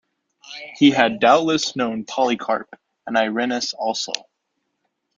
He 0.77 0.89
had 0.89 1.19
doubtless 1.19 1.75
known 1.75 2.05
Polycarp, 2.05 2.75
and 3.05 3.15
Irenaeus 3.15 3.73
also. 3.75 4.13